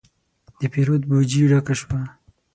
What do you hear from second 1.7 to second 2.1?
شوه.